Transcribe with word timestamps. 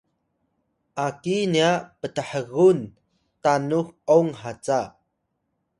aki 1.05 1.37
nya 1.53 1.69
pthgun 2.01 2.79
tanux 3.43 3.87
ong 4.15 4.29
haca 4.41 4.79